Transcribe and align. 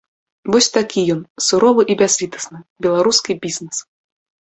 Вось 0.55 0.69
такі 0.77 1.03
ён, 1.17 1.19
суровы 1.49 1.87
і 1.91 1.99
бязлітасны 2.01 2.65
беларускі 2.87 3.41
бізнес! 3.49 3.89